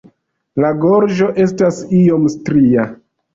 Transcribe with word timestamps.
La 0.63 0.71
gorĝo 0.85 1.27
estas 1.43 1.79
iom 1.99 2.27
stria. 2.37 2.89